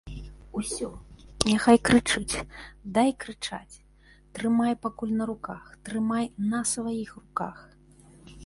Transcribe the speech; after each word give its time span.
Усё, 0.59 0.87
няхай 1.49 1.77
крычыць, 1.89 2.41
дай 2.97 3.09
крычаць, 3.25 3.75
трымай 4.39 4.73
пакуль 4.87 5.15
на 5.21 5.25
руках, 5.35 5.63
трымай 5.91 6.25
на 6.51 6.67
сваіх 6.75 7.09
руках. 7.23 7.57